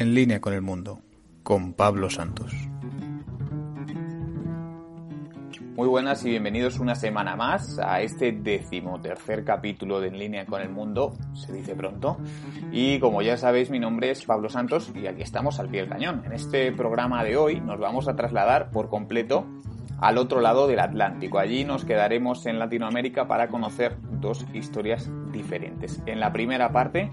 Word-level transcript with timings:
En 0.00 0.14
línea 0.14 0.40
con 0.40 0.54
el 0.54 0.62
mundo, 0.62 1.02
con 1.42 1.74
Pablo 1.74 2.08
Santos. 2.08 2.54
Muy 5.76 5.88
buenas 5.88 6.24
y 6.24 6.30
bienvenidos 6.30 6.78
una 6.78 6.94
semana 6.94 7.36
más 7.36 7.78
a 7.78 8.00
este 8.00 8.32
decimotercer 8.32 9.44
capítulo 9.44 10.00
de 10.00 10.08
En 10.08 10.18
línea 10.18 10.46
con 10.46 10.62
el 10.62 10.70
mundo, 10.70 11.12
se 11.34 11.52
dice 11.52 11.74
pronto. 11.74 12.16
Y 12.72 12.98
como 12.98 13.20
ya 13.20 13.36
sabéis, 13.36 13.68
mi 13.68 13.78
nombre 13.78 14.10
es 14.10 14.24
Pablo 14.24 14.48
Santos 14.48 14.90
y 14.94 15.06
aquí 15.06 15.20
estamos 15.20 15.60
al 15.60 15.68
pie 15.68 15.82
del 15.82 15.90
cañón. 15.90 16.22
En 16.24 16.32
este 16.32 16.72
programa 16.72 17.22
de 17.22 17.36
hoy 17.36 17.60
nos 17.60 17.78
vamos 17.78 18.08
a 18.08 18.16
trasladar 18.16 18.70
por 18.70 18.88
completo 18.88 19.44
al 19.98 20.16
otro 20.16 20.40
lado 20.40 20.66
del 20.66 20.80
Atlántico. 20.80 21.38
Allí 21.38 21.66
nos 21.66 21.84
quedaremos 21.84 22.46
en 22.46 22.58
Latinoamérica 22.58 23.28
para 23.28 23.48
conocer 23.48 23.98
dos 24.12 24.46
historias 24.54 25.10
diferentes. 25.30 26.02
En 26.06 26.20
la 26.20 26.32
primera 26.32 26.72
parte 26.72 27.12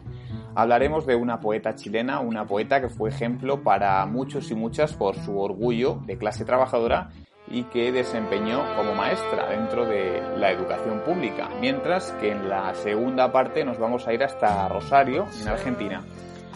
hablaremos 0.57 1.05
de 1.05 1.15
una 1.15 1.39
poeta 1.39 1.75
chilena, 1.75 2.19
una 2.19 2.47
poeta 2.47 2.81
que 2.81 2.89
fue 2.89 3.11
ejemplo 3.11 3.61
para 3.61 4.03
muchos 4.07 4.49
y 4.49 4.55
muchas 4.55 4.93
por 4.93 5.15
su 5.15 5.39
orgullo 5.39 5.99
de 6.07 6.17
clase 6.17 6.45
trabajadora 6.45 7.11
y 7.47 7.65
que 7.65 7.91
desempeñó 7.91 8.63
como 8.75 8.95
maestra 8.95 9.49
dentro 9.49 9.85
de 9.85 10.19
la 10.35 10.51
educación 10.51 11.01
pública. 11.01 11.47
Mientras 11.61 12.11
que 12.13 12.31
en 12.31 12.49
la 12.49 12.73
segunda 12.73 13.31
parte 13.31 13.63
nos 13.63 13.77
vamos 13.77 14.07
a 14.07 14.13
ir 14.15 14.23
hasta 14.23 14.67
Rosario, 14.67 15.27
en 15.39 15.47
Argentina. 15.47 16.01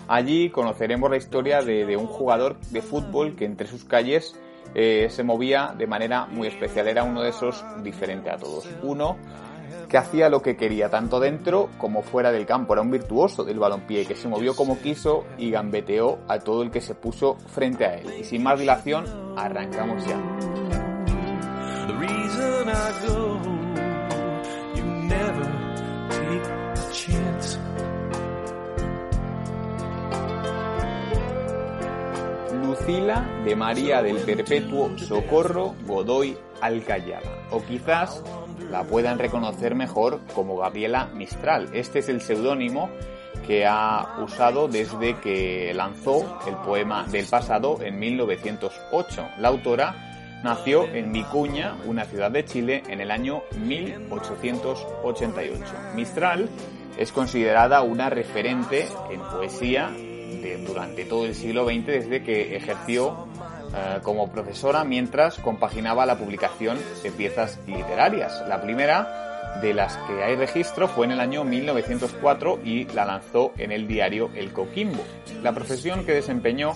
Allí 0.07 0.49
conoceremos 0.49 1.11
la 1.11 1.17
historia 1.17 1.61
de, 1.61 1.95
un 1.95 2.07
jugador 2.07 2.59
de 2.71 2.81
fútbol 2.81 3.35
que 3.35 3.45
entre 3.45 3.67
sus 3.67 3.85
calles 3.85 4.35
eh, 4.73 5.09
se 5.11 5.23
movía 5.23 5.75
de 5.77 5.85
manera 5.85 6.25
muy 6.25 6.47
especial. 6.47 6.87
Era 6.87 7.03
uno 7.03 7.21
de 7.21 7.29
esos 7.29 7.63
diferente 7.83 8.31
a 8.31 8.37
todos. 8.37 8.67
Uno 8.81 9.17
que 9.91 9.97
hacía 9.97 10.29
lo 10.29 10.41
que 10.41 10.55
quería, 10.55 10.89
tanto 10.89 11.19
dentro 11.19 11.69
como 11.77 12.01
fuera 12.01 12.31
del 12.31 12.45
campo. 12.45 12.71
Era 12.71 12.81
un 12.81 12.91
virtuoso 12.91 13.43
del 13.43 13.59
balompié 13.59 14.05
que 14.05 14.15
se 14.15 14.29
movió 14.29 14.55
como 14.55 14.79
quiso 14.79 15.25
y 15.37 15.51
gambeteó 15.51 16.19
a 16.29 16.39
todo 16.39 16.63
el 16.63 16.71
que 16.71 16.79
se 16.79 16.95
puso 16.95 17.35
frente 17.47 17.85
a 17.85 17.95
él. 17.97 18.07
Y 18.21 18.23
sin 18.23 18.41
más 18.41 18.57
dilación, 18.57 19.03
arrancamos 19.35 20.05
ya. 20.07 20.17
Lucila 32.63 33.41
de 33.43 33.55
María 33.57 34.01
del 34.01 34.19
Perpetuo 34.19 34.97
Socorro 34.97 35.75
Godoy 35.85 36.37
Alcayala. 36.61 37.29
O 37.51 37.61
quizás 37.61 38.23
la 38.71 38.85
puedan 38.85 39.19
reconocer 39.19 39.75
mejor 39.75 40.21
como 40.33 40.57
Gabriela 40.57 41.09
Mistral. 41.13 41.69
Este 41.73 41.99
es 41.99 42.09
el 42.09 42.21
seudónimo 42.21 42.89
que 43.45 43.67
ha 43.67 44.17
usado 44.23 44.67
desde 44.67 45.19
que 45.19 45.71
lanzó 45.75 46.39
el 46.47 46.55
poema 46.55 47.05
del 47.07 47.27
pasado 47.27 47.77
en 47.81 47.99
1908. 47.99 49.29
La 49.39 49.49
autora 49.49 50.39
nació 50.43 50.85
en 50.85 51.11
Vicuña, 51.11 51.75
una 51.85 52.05
ciudad 52.05 52.31
de 52.31 52.45
Chile, 52.45 52.81
en 52.87 53.01
el 53.01 53.11
año 53.11 53.43
1888. 53.57 55.63
Mistral 55.95 56.49
es 56.97 57.11
considerada 57.11 57.81
una 57.81 58.09
referente 58.09 58.87
en 59.11 59.19
poesía 59.19 59.91
durante 60.65 61.03
todo 61.05 61.25
el 61.25 61.35
siglo 61.35 61.65
XX 61.65 61.85
desde 61.85 62.23
que 62.23 62.55
ejerció 62.55 63.27
eh, 63.73 63.99
como 64.03 64.31
profesora 64.31 64.83
mientras 64.83 65.37
compaginaba 65.37 66.05
la 66.05 66.17
publicación 66.17 66.77
de 67.03 67.11
piezas 67.11 67.59
literarias. 67.67 68.43
La 68.47 68.61
primera 68.61 69.31
de 69.61 69.73
las 69.73 69.97
que 69.97 70.23
hay 70.23 70.35
registro 70.35 70.87
fue 70.87 71.05
en 71.05 71.13
el 71.13 71.19
año 71.19 71.43
1904 71.43 72.59
y 72.63 72.85
la 72.85 73.05
lanzó 73.05 73.51
en 73.57 73.71
el 73.71 73.87
diario 73.87 74.29
El 74.35 74.53
Coquimbo. 74.53 75.03
La 75.43 75.53
profesión 75.53 76.05
que 76.05 76.13
desempeñó 76.13 76.75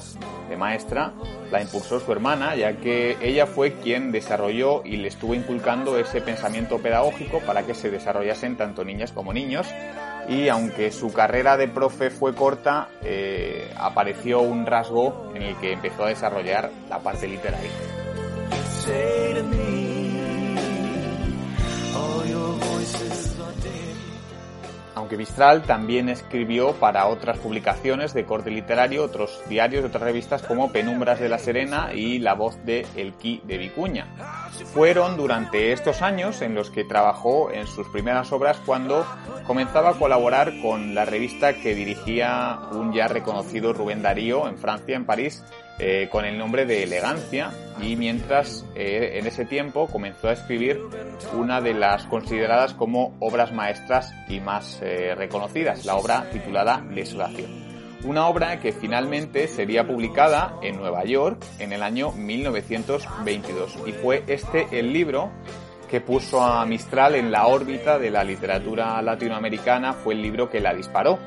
de 0.50 0.57
maestra 0.57 1.13
la 1.51 1.61
impulsó 1.61 2.00
su 2.00 2.11
hermana, 2.11 2.55
ya 2.55 2.73
que 2.78 3.17
ella 3.22 3.45
fue 3.45 3.73
quien 3.73 4.11
desarrolló 4.11 4.84
y 4.84 4.97
le 4.97 5.07
estuvo 5.07 5.34
inculcando 5.34 5.97
ese 5.97 6.22
pensamiento 6.22 6.79
pedagógico 6.79 7.39
para 7.39 7.63
que 7.66 7.73
se 7.73 7.89
desarrollasen 7.89 8.57
tanto 8.57 8.84
niñas 8.84 9.11
como 9.11 9.34
niños 9.34 9.67
y 10.28 10.50
aunque 10.50 10.91
su 10.91 11.13
carrera 11.13 11.58
de 11.58 11.68
profe 11.68 12.09
fue 12.09 12.34
corta, 12.34 12.90
eh, 13.03 13.72
apareció 13.78 14.41
un 14.41 14.66
rasgo 14.66 15.31
en 15.36 15.44
el 15.44 15.56
que 15.58 15.74
empezó 15.74 16.06
a 16.06 16.09
desarrollar 16.09 16.72
la 16.90 17.00
parte 17.00 17.28
literaria. 17.28 17.72
Aunque 24.95 25.17
Mistral 25.17 25.63
también 25.63 26.07
escribió 26.07 26.73
para 26.73 27.07
otras 27.07 27.38
publicaciones 27.38 28.13
de 28.13 28.25
corte 28.25 28.50
literario, 28.50 29.03
otros 29.03 29.41
diarios 29.50 29.83
otras 29.83 30.03
revistas 30.03 30.41
como 30.41 30.72
Penumbras 30.72 31.19
de 31.19 31.28
la 31.28 31.38
Serena 31.38 31.94
y 31.94 32.19
La 32.19 32.33
Voz 32.33 32.57
de 32.66 32.88
El 32.95 33.13
Qui 33.13 33.41
de 33.45 33.57
Vicuña. 33.57 34.07
Fueron 34.73 35.17
durante 35.17 35.73
estos 35.73 36.01
años 36.01 36.41
en 36.41 36.55
los 36.55 36.69
que 36.69 36.85
trabajó 36.85 37.51
en 37.51 37.67
sus 37.67 37.88
primeras 37.89 38.31
obras 38.31 38.57
cuando 38.66 39.05
comenzaba 39.45 39.91
a 39.91 40.00
colaborar 40.00 40.53
con 40.61 40.95
la 40.95 41.03
revista 41.03 41.53
que 41.53 41.75
dirigía 41.75 42.59
un 42.72 42.94
ya 42.94 43.09
reconocido 43.09 43.73
Rubén 43.73 44.01
Darío 44.01 44.47
en 44.47 44.57
Francia, 44.57 44.95
en 44.95 45.05
París, 45.05 45.44
eh, 45.78 46.08
con 46.09 46.24
el 46.24 46.38
nombre 46.38 46.66
de 46.66 46.84
Elegancia. 46.84 47.52
Y 47.81 47.97
mientras 47.97 48.66
eh, 48.75 49.19
en 49.19 49.28
ese 49.28 49.46
tiempo 49.46 49.88
comenzó 49.88 50.30
a 50.30 50.34
escribir 50.34 50.80
una 51.34 51.59
de 51.59 51.74
las 51.74 52.06
consideradas 52.06 52.74
como 52.74 53.16
obras 53.19 53.52
maestras 53.52 54.14
y 54.30 54.40
más 54.40 54.80
eh, 54.81 55.14
reconocidas, 55.16 55.85
la 55.85 55.96
obra 55.96 56.30
titulada 56.31 56.81
Desolación. 56.94 57.66
Una 58.06 58.28
obra 58.28 58.59
que 58.59 58.72
finalmente 58.72 59.47
sería 59.47 59.85
publicada 59.85 60.58
en 60.62 60.78
Nueva 60.78 61.03
York 61.03 61.44
en 61.59 61.74
el 61.74 61.84
año 61.84 62.12
1922 62.12 63.80
y 63.88 63.91
fue 63.94 64.24
este 64.28 64.68
el 64.72 64.94
libro 64.94 65.31
que 65.90 66.02
puso 66.02 66.41
a 66.41 66.66
Mistral 66.66 67.16
en 67.16 67.31
la 67.31 67.47
órbita 67.47 68.00
de 68.00 68.12
la 68.12 68.24
literatura 68.24 69.02
latinoamericana, 69.02 69.94
fue 69.94 70.14
el 70.14 70.22
libro 70.22 70.50
que 70.50 70.59
la 70.59 70.74
disparó 70.74 71.19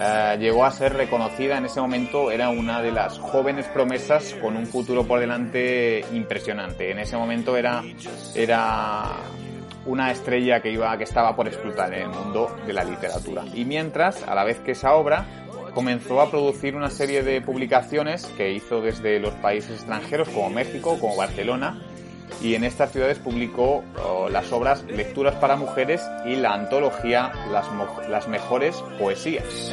eh, 0.00 0.36
llegó 0.38 0.64
a 0.64 0.70
ser 0.70 0.94
reconocida 0.94 1.58
en 1.58 1.64
ese 1.64 1.80
momento, 1.80 2.30
era 2.30 2.50
una 2.50 2.80
de 2.80 2.92
las 2.92 3.18
jóvenes 3.18 3.66
promesas 3.66 4.34
con 4.40 4.56
un 4.56 4.66
futuro 4.66 5.04
por 5.04 5.18
delante 5.18 6.04
impresionante. 6.12 6.90
En 6.90 6.98
ese 7.00 7.16
momento 7.16 7.56
era, 7.56 7.82
era 8.34 9.16
una 9.86 10.12
estrella 10.12 10.60
que 10.60 10.70
iba, 10.70 10.96
que 10.96 11.04
estaba 11.04 11.34
por 11.34 11.48
explotar 11.48 11.92
en 11.94 12.02
el 12.02 12.08
mundo 12.08 12.54
de 12.66 12.72
la 12.72 12.84
literatura. 12.84 13.44
Y 13.54 13.64
mientras, 13.64 14.22
a 14.22 14.34
la 14.34 14.44
vez 14.44 14.60
que 14.60 14.72
esa 14.72 14.94
obra, 14.94 15.26
comenzó 15.74 16.20
a 16.20 16.30
producir 16.30 16.76
una 16.76 16.90
serie 16.90 17.22
de 17.22 17.40
publicaciones 17.40 18.26
que 18.36 18.52
hizo 18.52 18.80
desde 18.80 19.18
los 19.18 19.34
países 19.34 19.72
extranjeros 19.72 20.28
como 20.28 20.50
México, 20.50 20.98
como 21.00 21.16
Barcelona, 21.16 21.80
y 22.40 22.54
en 22.54 22.64
estas 22.64 22.92
ciudades 22.92 23.18
publicó 23.18 23.84
oh, 24.04 24.28
las 24.28 24.52
obras 24.52 24.84
Lecturas 24.84 25.34
para 25.36 25.56
Mujeres 25.56 26.02
y 26.24 26.36
la 26.36 26.54
antología 26.54 27.32
Las, 27.50 27.66
las 28.08 28.28
Mejores 28.28 28.82
Poesías. 28.98 29.72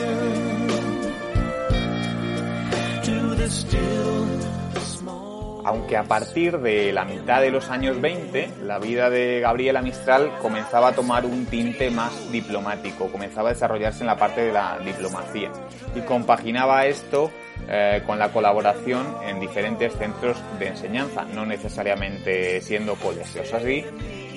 Aunque 5.65 5.97
a 5.97 6.03
partir 6.03 6.59
de 6.59 6.93
la 6.93 7.05
mitad 7.05 7.41
de 7.41 7.49
los 7.49 7.69
años 7.69 7.99
20, 7.99 8.49
la 8.63 8.77
vida 8.77 9.09
de 9.09 9.39
Gabriela 9.39 9.81
Mistral 9.81 10.31
comenzaba 10.39 10.89
a 10.89 10.91
tomar 10.93 11.25
un 11.25 11.47
tinte 11.47 11.89
más 11.89 12.31
diplomático, 12.31 13.11
comenzaba 13.11 13.49
a 13.49 13.53
desarrollarse 13.53 14.01
en 14.01 14.07
la 14.07 14.17
parte 14.17 14.41
de 14.41 14.53
la 14.53 14.77
diplomacia 14.79 15.51
y 15.95 16.01
compaginaba 16.01 16.85
esto 16.85 17.31
eh, 17.67 18.03
con 18.05 18.19
la 18.19 18.29
colaboración 18.29 19.05
en 19.27 19.39
diferentes 19.39 19.93
centros 19.93 20.37
de 20.59 20.67
enseñanza, 20.67 21.25
no 21.25 21.45
necesariamente 21.45 22.61
siendo 22.61 22.95
colegios. 22.95 23.53
Así, 23.53 23.83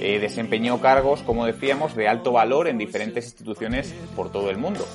eh, 0.00 0.18
desempeñó 0.18 0.80
cargos, 0.80 1.22
como 1.22 1.44
decíamos, 1.44 1.94
de 1.94 2.08
alto 2.08 2.32
valor 2.32 2.68
en 2.68 2.78
diferentes 2.78 3.26
instituciones 3.26 3.94
por 4.14 4.30
todo 4.30 4.50
el 4.50 4.56
mundo. 4.56 4.86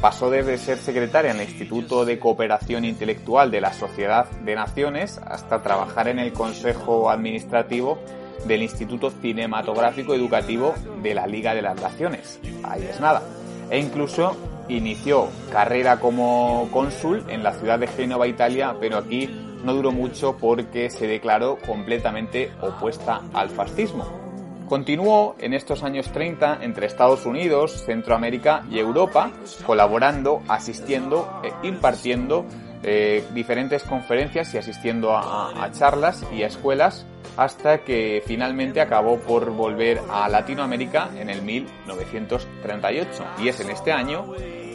Pasó 0.00 0.30
desde 0.30 0.58
ser 0.58 0.78
secretaria 0.78 1.30
en 1.30 1.40
el 1.40 1.48
Instituto 1.48 2.04
de 2.04 2.18
Cooperación 2.18 2.84
Intelectual 2.84 3.50
de 3.50 3.60
la 3.60 3.72
Sociedad 3.72 4.30
de 4.30 4.54
Naciones 4.54 5.18
hasta 5.18 5.62
trabajar 5.62 6.08
en 6.08 6.18
el 6.18 6.32
Consejo 6.32 7.10
Administrativo 7.10 7.98
del 8.46 8.62
Instituto 8.62 9.10
Cinematográfico 9.10 10.14
Educativo 10.14 10.74
de 11.02 11.14
la 11.14 11.26
Liga 11.26 11.54
de 11.54 11.62
las 11.62 11.80
Naciones. 11.80 12.38
Ahí 12.62 12.86
es 12.88 13.00
nada. 13.00 13.22
E 13.70 13.78
incluso 13.78 14.36
inició 14.68 15.28
carrera 15.52 16.00
como 16.00 16.68
cónsul 16.72 17.24
en 17.28 17.42
la 17.42 17.52
ciudad 17.52 17.78
de 17.78 17.86
Génova, 17.86 18.26
Italia, 18.26 18.76
pero 18.80 18.98
aquí 18.98 19.28
no 19.64 19.74
duró 19.74 19.92
mucho 19.92 20.36
porque 20.36 20.90
se 20.90 21.06
declaró 21.06 21.58
completamente 21.66 22.52
opuesta 22.60 23.22
al 23.32 23.50
fascismo. 23.50 24.24
Continuó 24.68 25.36
en 25.40 25.52
estos 25.52 25.82
años 25.82 26.10
30 26.10 26.60
entre 26.62 26.86
Estados 26.86 27.26
Unidos, 27.26 27.84
Centroamérica 27.84 28.64
y 28.70 28.78
Europa, 28.78 29.30
colaborando, 29.66 30.42
asistiendo 30.48 31.28
e 31.42 31.68
impartiendo 31.68 32.46
eh, 32.84 33.24
diferentes 33.32 33.82
conferencias 33.82 34.52
y 34.54 34.58
asistiendo 34.58 35.16
a, 35.16 35.70
charlas 35.72 36.24
y 36.32 36.42
a 36.42 36.46
escuelas 36.46 37.06
hasta 37.36 37.78
que 37.78 38.22
finalmente 38.26 38.80
acabó 38.80 39.18
por 39.18 39.50
volver 39.50 40.00
a 40.10 40.28
Latinoamérica 40.28 41.08
en 41.16 41.30
el 41.30 41.42
1938. 41.42 43.24
Y 43.42 43.48
es 43.48 43.58
en 43.60 43.70
este 43.70 43.90
año 43.90 44.26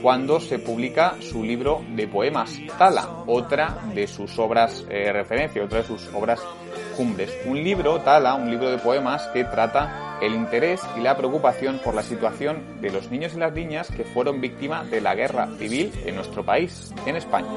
cuando 0.01 0.39
se 0.39 0.59
publica 0.59 1.15
su 1.21 1.43
libro 1.43 1.83
de 1.89 2.07
poemas, 2.07 2.57
Tala, 2.77 3.07
otra 3.27 3.77
de 3.93 4.07
sus 4.07 4.39
obras 4.39 4.85
eh, 4.89 5.11
referencia, 5.11 5.63
otra 5.63 5.79
de 5.79 5.85
sus 5.85 6.09
obras 6.13 6.41
cumbres. 6.97 7.31
Un 7.45 7.63
libro, 7.63 7.99
Tala, 7.99 8.35
un 8.35 8.49
libro 8.49 8.69
de 8.69 8.77
poemas 8.77 9.27
que 9.33 9.43
trata 9.43 10.08
el 10.21 10.33
interés 10.33 10.81
y 10.97 11.01
la 11.01 11.15
preocupación 11.15 11.79
por 11.83 11.95
la 11.95 12.03
situación 12.03 12.81
de 12.81 12.91
los 12.91 13.09
niños 13.09 13.33
y 13.35 13.39
las 13.39 13.53
niñas 13.53 13.89
que 13.89 14.03
fueron 14.03 14.41
víctimas 14.41 14.89
de 14.89 15.01
la 15.01 15.15
guerra 15.15 15.47
civil 15.57 15.91
en 16.05 16.15
nuestro 16.15 16.43
país, 16.43 16.93
en 17.05 17.15
España. 17.15 17.47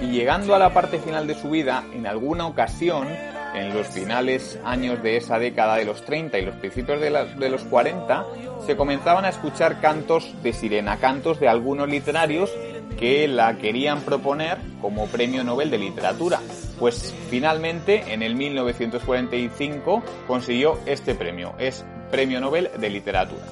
Y 0.00 0.06
llegando 0.06 0.54
a 0.54 0.58
la 0.58 0.74
parte 0.74 0.98
final 0.98 1.26
de 1.26 1.34
su 1.34 1.50
vida, 1.50 1.84
en 1.92 2.06
alguna 2.06 2.46
ocasión, 2.46 3.06
en 3.54 3.74
los 3.74 3.86
finales 3.86 4.58
años 4.64 5.02
de 5.02 5.16
esa 5.16 5.38
década 5.38 5.76
de 5.76 5.84
los 5.84 6.04
30 6.04 6.38
y 6.38 6.44
los 6.44 6.56
principios 6.56 7.00
de, 7.00 7.48
los 7.50 7.62
40, 7.64 8.24
se 8.66 8.76
comenzaban 8.76 9.24
a 9.24 9.28
escuchar 9.28 9.80
cantos 9.80 10.34
de 10.42 10.52
sirena, 10.52 10.96
cantos 10.98 11.38
de 11.38 11.48
algunos 11.48 11.88
literarios 11.88 12.50
que 12.98 13.28
la 13.28 13.58
querían 13.58 14.00
proponer 14.02 14.58
como 14.80 15.06
premio 15.06 15.44
Nobel 15.44 15.70
de 15.70 15.78
Literatura. 15.78 16.40
Pues 16.78 17.14
finalmente, 17.30 18.12
en 18.12 18.22
el 18.22 18.34
1945, 18.34 20.02
consiguió 20.26 20.78
este 20.86 21.14
premio. 21.14 21.54
Es 21.58 21.84
Premio 22.10 22.40
Nobel 22.40 22.70
de 22.78 22.90
Literatura. 22.90 23.42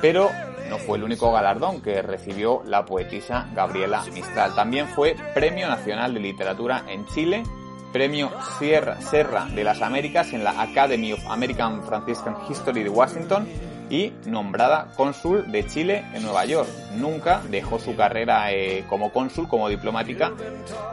Pero 0.00 0.30
no 0.68 0.78
fue 0.78 0.98
el 0.98 1.04
único 1.04 1.32
galardón 1.32 1.82
que 1.82 2.00
recibió 2.00 2.62
la 2.64 2.84
poetisa 2.84 3.48
Gabriela 3.54 4.04
Mistral. 4.12 4.54
También 4.54 4.86
fue 4.88 5.16
Premio 5.34 5.68
Nacional 5.68 6.14
de 6.14 6.20
Literatura 6.20 6.84
en 6.88 7.06
Chile, 7.06 7.42
Premio 7.92 8.30
Sierra, 8.58 9.00
Serra 9.00 9.46
de 9.46 9.64
las 9.64 9.82
Américas 9.82 10.32
en 10.32 10.44
la 10.44 10.62
Academy 10.62 11.12
of 11.12 11.26
American 11.28 11.82
Franciscan 11.82 12.36
History 12.48 12.84
de 12.84 12.88
Washington 12.88 13.48
y 13.90 14.12
nombrada 14.24 14.86
cónsul 14.96 15.50
de 15.50 15.66
Chile 15.66 16.04
en 16.14 16.22
Nueva 16.22 16.44
York. 16.46 16.68
Nunca 16.96 17.42
dejó 17.50 17.78
su 17.78 17.96
carrera 17.96 18.52
eh, 18.52 18.84
como 18.88 19.12
cónsul, 19.12 19.48
como 19.48 19.68
diplomática, 19.68 20.32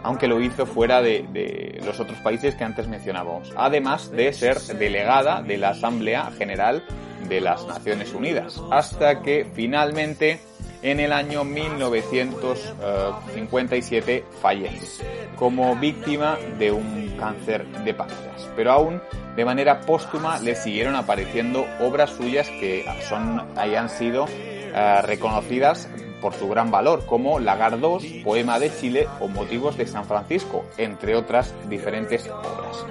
aunque 0.03 0.27
lo 0.27 0.41
hizo 0.41 0.65
fuera 0.65 1.01
de, 1.01 1.25
de, 1.31 1.79
los 1.85 1.99
otros 1.99 2.17
países 2.19 2.55
que 2.55 2.63
antes 2.63 2.87
mencionábamos. 2.87 3.53
Además 3.55 4.11
de 4.11 4.33
ser 4.33 4.59
delegada 4.59 5.41
de 5.41 5.57
la 5.57 5.69
Asamblea 5.69 6.31
General 6.37 6.83
de 7.29 7.39
las 7.39 7.65
Naciones 7.67 8.13
Unidas, 8.13 8.61
hasta 8.71 9.21
que 9.21 9.45
finalmente 9.53 10.39
en 10.81 10.99
el 10.99 11.13
año 11.13 11.43
1957 11.43 14.25
fallece 14.41 15.05
como 15.35 15.75
víctima 15.75 16.37
de 16.57 16.71
un 16.71 17.15
cáncer 17.19 17.67
de 17.83 17.93
páncreas. 17.93 18.49
Pero 18.55 18.71
aún 18.71 18.99
de 19.37 19.45
manera 19.45 19.81
póstuma 19.81 20.39
le 20.39 20.55
siguieron 20.55 20.95
apareciendo 20.95 21.63
obras 21.79 22.09
suyas 22.09 22.49
que 22.49 22.83
son, 23.07 23.39
hayan 23.55 23.87
sido 23.87 24.23
uh, 24.23 25.01
reconocidas 25.03 25.87
por 26.19 26.33
su 26.33 26.49
gran 26.49 26.71
valor, 26.71 27.05
como 27.05 27.39
Lagar 27.39 27.79
2, 27.79 28.03
Poema 28.23 28.57
de 28.57 28.75
Chile 28.75 29.07
o 29.19 29.27
Motivos 29.27 29.77
de 29.77 29.85
San 29.85 30.05
Francisco, 30.05 30.65
entre 30.79 31.15
otras 31.15 31.53
diferentes 31.69 32.27
obras. 32.27 32.83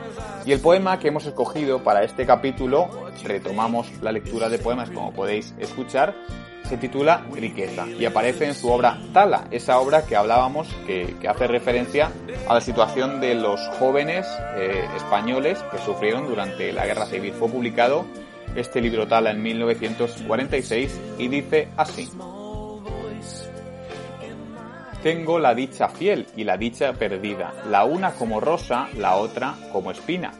Y 0.44 0.52
el 0.52 0.60
poema 0.60 1.00
que 1.00 1.08
hemos 1.08 1.26
escogido 1.26 1.82
para 1.82 2.04
este 2.04 2.24
capítulo, 2.24 2.88
retomamos 3.24 3.90
la 4.00 4.12
lectura 4.12 4.48
de 4.48 4.60
poemas 4.60 4.90
como 4.90 5.12
podéis 5.12 5.52
escuchar, 5.58 6.14
se 6.68 6.76
titula 6.76 7.24
Riqueza 7.32 7.86
y 7.86 8.04
aparece 8.04 8.46
en 8.46 8.54
su 8.54 8.70
obra 8.70 8.98
Tala, 9.12 9.46
esa 9.50 9.78
obra 9.78 10.04
que 10.04 10.16
hablábamos 10.16 10.68
que, 10.86 11.14
hace 11.28 11.46
referencia 11.46 12.10
a 12.48 12.54
la 12.54 12.60
situación 12.60 13.20
de 13.20 13.34
los 13.34 13.60
jóvenes 13.78 14.26
eh, 14.56 14.84
españoles 14.96 15.58
que 15.70 15.78
sufrieron 15.78 16.26
durante 16.26 16.72
la 16.72 16.86
Guerra 16.86 17.06
Civil. 17.06 17.32
Fue 17.32 17.48
publicado 17.48 18.06
este 18.54 18.80
libro 18.80 19.06
Tala 19.06 19.30
en 19.30 19.42
1946 19.42 21.00
y 21.18 21.28
dice 21.28 21.68
así. 21.76 22.08
Tengo 25.02 25.38
la 25.38 25.54
dicha 25.54 25.88
fiel 25.88 26.26
y 26.36 26.42
la 26.42 26.56
dicha 26.56 26.92
perdida, 26.94 27.52
la 27.70 27.84
una 27.84 28.12
como 28.12 28.40
rosa, 28.40 28.88
la 28.96 29.14
otra 29.14 29.54
como 29.72 29.92
espina. 29.92 30.32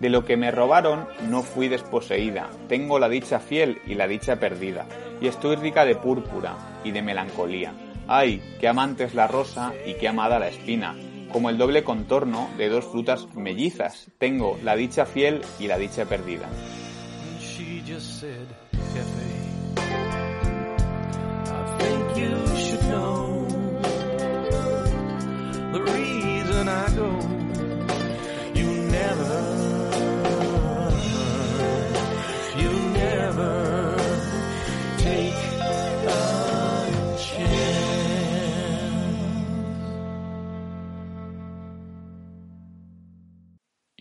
De 0.00 0.08
lo 0.08 0.24
que 0.24 0.36
me 0.36 0.50
robaron 0.50 1.06
no 1.28 1.42
fui 1.42 1.68
desposeída, 1.68 2.48
tengo 2.68 2.98
la 2.98 3.08
dicha 3.08 3.38
fiel 3.38 3.80
y 3.86 3.94
la 3.94 4.08
dicha 4.08 4.36
perdida, 4.36 4.86
y 5.24 5.26
estoy 5.26 5.56
rica 5.56 5.86
de 5.86 5.96
púrpura 5.96 6.54
y 6.84 6.90
de 6.90 7.00
melancolía. 7.00 7.72
Ay, 8.06 8.42
qué 8.60 8.68
amante 8.68 9.04
es 9.04 9.14
la 9.14 9.26
rosa 9.26 9.72
y 9.86 9.94
qué 9.94 10.06
amada 10.06 10.38
la 10.38 10.48
espina, 10.48 10.94
como 11.32 11.48
el 11.48 11.56
doble 11.56 11.82
contorno 11.82 12.50
de 12.58 12.68
dos 12.68 12.84
frutas 12.84 13.34
mellizas, 13.34 14.10
tengo 14.18 14.58
la 14.62 14.76
dicha 14.76 15.06
fiel 15.06 15.40
y 15.58 15.66
la 15.66 15.78
dicha 15.78 16.04
perdida. 16.04 16.46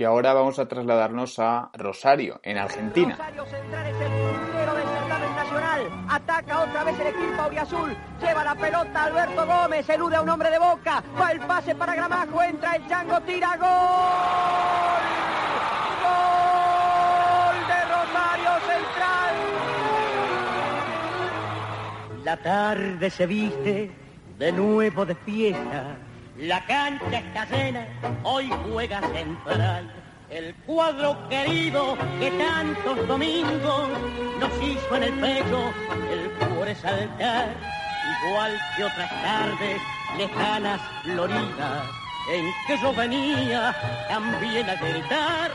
Y 0.03 0.05
ahora 0.05 0.33
vamos 0.33 0.59
a 0.59 0.67
trasladarnos 0.67 1.39
a 1.39 1.69
Rosario, 1.75 2.41
en 2.44 2.57
Argentina. 2.57 3.15
Rosario 3.15 3.45
Central 3.45 3.88
es 3.88 4.01
el 4.01 4.11
puntero 4.11 4.73
del 4.73 4.88
certamen 4.89 5.33
nacional. 5.33 6.05
Ataca 6.09 6.59
otra 6.59 6.83
vez 6.83 7.00
el 7.00 7.07
equipo 7.07 7.41
auriazul. 7.41 7.97
Lleva 8.19 8.44
la 8.44 8.53
pelota 8.53 9.05
Alberto 9.05 9.45
Gómez. 9.45 9.88
Elude 9.88 10.17
a 10.17 10.21
un 10.21 10.27
hombre 10.27 10.50
de 10.50 10.59
boca. 10.59 11.01
Va 11.17 11.31
el 11.31 11.39
pase 11.39 11.73
para 11.75 11.95
Gramajo. 11.95 12.44
Entra 12.44 12.75
el 12.75 12.85
chango. 12.89 13.21
Tira. 13.21 13.55
¡Gol! 13.55 13.69
¡Gol 16.03 17.56
de 17.69 17.79
Rosario 17.95 18.51
Central! 18.67 19.35
La 22.25 22.35
tarde 22.44 23.09
se 23.09 23.25
viste 23.25 23.89
de 24.38 24.51
nuevo 24.51 25.06
de 25.06 25.15
fiesta. 25.15 25.95
La 26.38 26.65
cancha 26.65 27.19
está 27.19 27.45
llena, 27.45 27.88
hoy 28.24 28.51
juega 28.68 29.02
central. 29.02 29.92
El 30.31 30.56
cuadro 30.66 31.16
querido 31.30 31.95
que 32.19 32.31
tantos 32.31 33.07
domingos 33.07 33.90
nos 34.40 34.52
hizo 34.63 34.95
en 34.95 35.04
el 35.04 35.13
pecho 35.13 35.73
el 36.11 36.31
cuore 36.47 36.73
saltar, 36.73 37.54
igual 38.28 38.59
que 38.75 38.83
otras 38.83 39.09
tardes 39.09 39.81
lejanas 40.18 40.81
floridas 41.04 42.03
en 42.30 42.45
que 42.68 42.77
yo 42.77 42.94
venía 42.94 43.75
también 44.07 44.69
a 44.69 44.75
gritar 44.75 45.51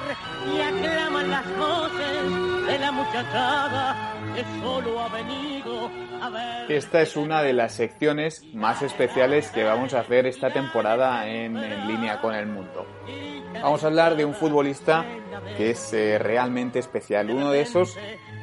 y 0.54 0.60
aclaman 0.60 1.30
las 1.30 1.56
voces 1.56 2.66
de 2.66 2.78
la 2.78 2.92
muchachada 2.92 4.14
que 4.34 4.44
solo 4.60 5.00
ha 5.00 5.08
venido 5.08 5.90
a 6.20 6.28
ver. 6.30 6.70
Esta 6.70 7.00
es 7.00 7.16
una 7.16 7.42
de 7.42 7.52
las 7.52 7.72
secciones 7.72 8.44
más 8.52 8.82
especiales 8.82 9.48
que 9.48 9.64
vamos 9.64 9.94
a 9.94 10.00
hacer 10.00 10.26
esta 10.26 10.50
temporada 10.50 11.26
en, 11.26 11.56
en 11.56 11.88
línea 11.88 12.20
con 12.20 12.34
el 12.34 12.46
mundo. 12.46 12.86
Vamos 13.54 13.82
a 13.82 13.86
hablar 13.86 14.16
de 14.16 14.24
un 14.24 14.34
futbolista 14.34 15.04
que 15.56 15.70
es 15.70 15.92
eh, 15.92 16.18
realmente 16.18 16.78
especial, 16.78 17.30
uno 17.30 17.50
de 17.50 17.62
esos 17.62 17.96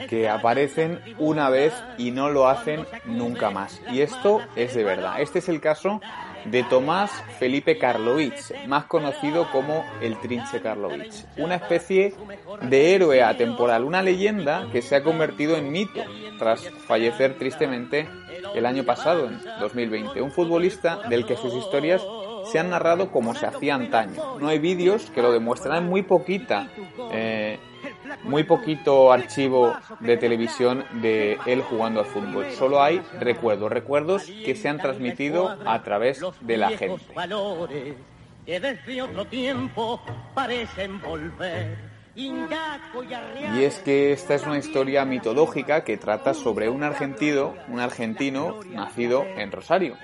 que 0.10 0.30
aparecen 0.30 1.00
una 1.18 1.50
vez 1.50 1.74
y 1.98 2.12
no 2.12 2.30
lo 2.30 2.48
hacen 2.48 2.86
nunca 3.06 3.50
más. 3.50 3.82
Y 3.92 4.02
esto 4.02 4.42
es 4.56 4.76
de 4.76 4.84
verdad. 4.84 5.22
Este 5.22 5.40
es 5.40 5.50
el 5.50 5.62
caso 5.62 6.02
de 6.46 6.64
Tomás 6.64 7.12
Felipe 7.40 7.78
Karlovich, 7.78 8.68
más 8.68 8.86
conocido 8.86 9.50
como 9.52 9.84
el 10.02 10.20
Trinche 10.20 10.62
Karlovich, 10.62 11.26
una 11.38 11.56
especie 11.56 12.14
de 12.62 12.94
héroe 12.94 13.24
atemporal, 13.24 13.84
una 13.84 14.02
leyenda 14.02 14.68
que 14.72 14.82
se 14.82 14.96
ha 14.96 15.04
convertido 15.04 15.58
en 15.58 15.72
mito 15.72 16.04
tras 16.38 16.70
fallecer 16.88 17.38
tristemente 17.38 18.08
el 18.54 18.66
año 18.66 18.84
pasado, 18.84 19.28
en 19.28 19.40
2020, 19.60 20.22
un 20.22 20.32
futbolista 20.32 21.00
del 21.10 21.26
que 21.26 21.36
sus 21.36 21.54
historias 21.54 22.02
se 22.46 22.60
han 22.60 22.70
narrado 22.70 23.12
como 23.12 23.34
se 23.34 23.46
hacía 23.46 23.76
antaño. 23.76 24.40
No 24.40 24.48
hay 24.50 24.60
vídeos 24.60 25.10
que 25.12 25.22
lo 25.22 25.32
demuestran, 25.32 25.88
muy 25.88 26.04
poquita 26.04 26.70
eh, 27.12 27.45
muy 28.24 28.44
poquito 28.44 29.12
archivo 29.12 29.76
de 30.00 30.18
televisión 30.18 30.86
de 31.02 31.38
él 31.46 31.62
jugando 31.62 32.02
al 32.02 32.06
fútbol. 32.06 32.52
Solo 32.52 32.82
hay 32.82 33.02
recuerdos, 33.20 33.72
recuerdos 33.72 34.26
que 34.26 34.56
se 34.56 34.70
han 34.70 34.78
transmitido 34.78 35.58
a 35.66 35.84
través 35.84 36.22
de 36.42 36.58
la 36.58 36.70
gente. 36.70 37.04
Y 42.16 43.64
es 43.64 43.80
que 43.80 44.14
esta 44.14 44.36
es 44.36 44.46
una 44.46 44.58
historia 44.58 45.04
mitológica 45.04 45.84
que 45.84 45.98
trata 45.98 46.34
sobre 46.34 46.70
un 46.70 46.84
argentino, 46.84 47.56
un 47.68 47.82
argentino 47.82 48.62
nacido 48.70 49.26
en 49.36 49.52
Rosario. 49.52 49.98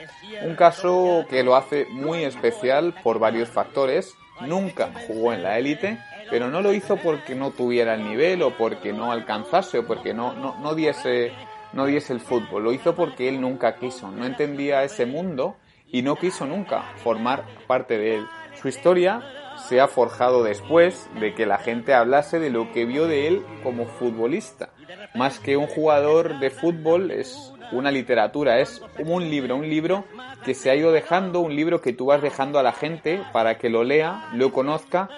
Un 0.43 0.55
caso 0.55 1.25
que 1.29 1.43
lo 1.43 1.55
hace 1.55 1.85
muy 1.89 2.23
especial 2.23 2.93
por 3.01 3.19
varios 3.19 3.49
factores. 3.49 4.15
Nunca 4.41 4.91
jugó 5.07 5.31
en 5.33 5.43
la 5.43 5.57
élite, 5.57 5.99
pero 6.31 6.49
no 6.49 6.61
lo 6.61 6.73
hizo 6.73 6.95
porque 6.95 7.35
no 7.35 7.51
tuviera 7.51 7.93
el 7.93 8.05
nivel 8.05 8.41
o 8.41 8.57
porque 8.57 8.93
no 8.93 9.11
alcanzase 9.11 9.79
o 9.79 9.85
porque 9.85 10.13
no, 10.13 10.33
no, 10.33 10.57
no 10.59 10.73
diese 10.73 11.33
no 11.73 11.85
diese 11.85 12.13
el 12.13 12.19
fútbol, 12.19 12.63
lo 12.63 12.73
hizo 12.73 12.95
porque 12.95 13.29
él 13.29 13.39
nunca 13.39 13.75
quiso, 13.75 14.09
no 14.09 14.25
entendía 14.25 14.83
ese 14.83 15.05
mundo 15.05 15.57
y 15.87 16.01
no 16.01 16.15
quiso 16.15 16.45
nunca 16.45 16.83
formar 16.97 17.45
parte 17.67 17.97
de 17.97 18.15
él. 18.15 18.27
Su 18.61 18.67
historia 18.67 19.21
se 19.67 19.79
ha 19.79 19.87
forjado 19.87 20.43
después 20.43 21.09
de 21.19 21.33
que 21.33 21.45
la 21.45 21.57
gente 21.57 21.93
hablase 21.93 22.39
de 22.39 22.49
lo 22.49 22.71
que 22.71 22.85
vio 22.85 23.07
de 23.07 23.27
él 23.27 23.45
como 23.63 23.85
futbolista. 23.85 24.69
Más 25.15 25.39
que 25.39 25.57
un 25.57 25.67
jugador 25.67 26.39
de 26.39 26.49
fútbol 26.49 27.11
es 27.11 27.53
una 27.71 27.91
literatura, 27.91 28.59
es 28.59 28.81
un 28.99 29.29
libro, 29.29 29.55
un 29.55 29.69
libro 29.69 30.05
que 30.43 30.53
se 30.53 30.69
ha 30.69 30.75
ido 30.75 30.91
dejando, 30.91 31.39
un 31.39 31.55
libro 31.55 31.81
que 31.81 31.93
tú 31.93 32.07
vas 32.07 32.21
dejando 32.21 32.59
a 32.59 32.63
la 32.63 32.73
gente 32.73 33.21
para 33.31 33.57
que 33.57 33.69
lo 33.69 33.83
lea, 33.83 34.27
lo 34.33 34.51
conozca 34.51 35.09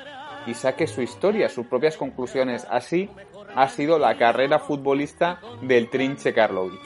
y 0.46 0.54
saque 0.54 0.88
su 0.88 1.02
historia, 1.02 1.50
sus 1.50 1.66
propias 1.68 1.98
conclusiones. 1.98 2.66
Así 2.70 3.10
ha 3.56 3.68
sido 3.70 4.00
la 4.00 4.18
carrera 4.18 4.60
futbolista 4.60 5.40
del 5.62 5.90
Trinche 5.90 6.34
Karlovic. 6.34 6.82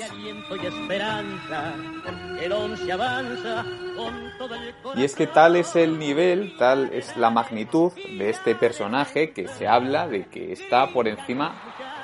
Y 4.95 5.03
es 5.03 5.15
que 5.15 5.27
tal 5.27 5.55
es 5.55 5.75
el 5.75 5.97
nivel, 5.97 6.55
tal 6.57 6.93
es 6.93 7.15
la 7.17 7.29
magnitud 7.29 7.91
de 7.93 8.29
este 8.29 8.55
personaje 8.55 9.31
que 9.31 9.47
se 9.47 9.67
habla 9.67 10.07
de 10.07 10.25
que 10.25 10.51
está 10.51 10.87
por 10.87 11.07
encima 11.07 11.55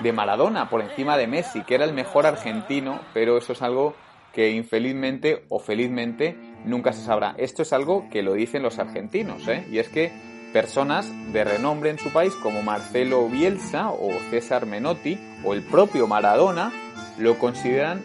de 0.01 0.11
Maradona, 0.11 0.69
por 0.69 0.81
encima 0.81 1.17
de 1.17 1.27
Messi, 1.27 1.63
que 1.63 1.75
era 1.75 1.85
el 1.85 1.93
mejor 1.93 2.25
argentino, 2.25 2.99
pero 3.13 3.37
eso 3.37 3.53
es 3.53 3.61
algo 3.61 3.95
que 4.33 4.49
infelizmente 4.49 5.45
o 5.49 5.59
felizmente 5.59 6.35
nunca 6.65 6.91
se 6.91 7.03
sabrá. 7.03 7.35
Esto 7.37 7.61
es 7.61 7.71
algo 7.71 8.09
que 8.09 8.23
lo 8.23 8.33
dicen 8.33 8.63
los 8.63 8.79
argentinos, 8.79 9.47
¿eh? 9.47 9.67
y 9.69 9.77
es 9.77 9.89
que 9.89 10.32
personas 10.53 11.11
de 11.33 11.43
renombre 11.43 11.89
en 11.89 11.97
su 11.97 12.11
país 12.11 12.31
como 12.41 12.61
Marcelo 12.61 13.27
Bielsa 13.27 13.89
o 13.89 14.11
César 14.29 14.65
Menotti 14.67 15.19
o 15.43 15.53
el 15.53 15.63
propio 15.63 16.07
Maradona 16.07 16.71
lo 17.17 17.37
consideran 17.39 18.01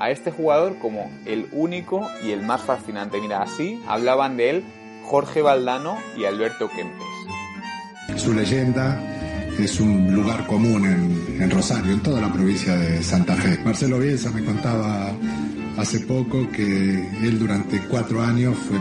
a 0.00 0.10
este 0.10 0.32
jugador 0.32 0.76
como 0.78 1.10
el 1.24 1.46
único 1.52 2.10
y 2.22 2.32
el 2.32 2.42
más 2.42 2.62
fascinante. 2.62 3.20
Mira, 3.20 3.42
así 3.42 3.80
hablaban 3.86 4.36
de 4.36 4.50
él 4.50 4.64
Jorge 5.04 5.40
Valdano 5.40 5.96
y 6.18 6.24
Alberto 6.24 6.68
Kempes. 6.68 8.20
Su 8.20 8.34
leyenda 8.34 9.00
es 9.58 9.80
un 9.80 10.12
lugar 10.12 10.46
común 10.46 10.84
en, 10.84 11.42
en, 11.42 11.50
Rosario, 11.50 11.92
en 11.92 12.02
toda 12.02 12.20
la 12.20 12.32
provincia 12.32 12.74
de 12.74 13.02
Santa 13.02 13.36
Fe. 13.36 13.58
Marcelo 13.64 13.98
Bielsa 13.98 14.30
me 14.30 14.44
contaba 14.44 15.12
hace 15.76 16.00
poco 16.00 16.50
que 16.50 17.08
él 17.22 17.38
durante 17.38 17.80
cuatro 17.88 18.20
años 18.20 18.56
fue 18.56 18.78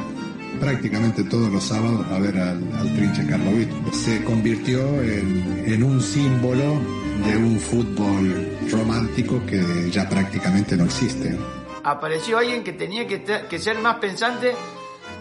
prácticamente 0.59 1.23
todos 1.23 1.51
los 1.51 1.63
sábados 1.63 2.05
a 2.11 2.19
ver 2.19 2.37
al, 2.37 2.61
Trinche 2.95 3.25
Karlovic. 3.27 3.91
Se 3.91 4.23
convirtió 4.23 4.79
en, 5.01 5.83
un 5.83 6.01
símbolo 6.01 6.79
de 7.25 7.37
un 7.37 7.59
fútbol 7.59 8.57
romántico 8.71 9.41
que 9.45 9.89
ya 9.91 10.07
prácticamente 10.07 10.75
no 10.75 10.85
existe. 10.85 11.37
Apareció 11.83 12.37
alguien 12.37 12.63
que 12.63 12.73
tenía 12.73 13.05
que, 13.07 13.23
que 13.23 13.59
ser 13.59 13.79
más 13.79 13.97
pensante 13.97 14.53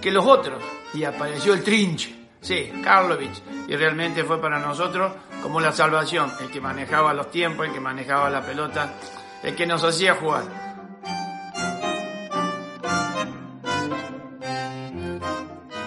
que 0.01 0.11
los 0.11 0.27
otros 0.27 0.62
y 0.95 1.05
apareció 1.05 1.55
el 1.55 1.62
Trinche. 1.62 2.15
Sí, 2.41 2.73
Karlovic. 2.83 3.31
Y 3.69 3.77
realmente 3.77 4.25
fue 4.25 4.41
para 4.41 4.59
nosotros 4.59 5.12
como 5.43 5.61
la 5.61 5.73
salvación, 5.73 6.33
el 6.41 6.51
que 6.51 6.61
manejaba 6.61 7.15
los 7.15 7.31
tiempos, 7.31 7.67
el 7.67 7.73
que 7.73 7.81
manejaba 7.81 8.31
la 8.31 8.45
pelota, 8.45 8.95
el 9.43 9.55
que 9.55 9.67
nos 9.67 9.83
hacía 9.85 10.15
jugar. 10.15 10.72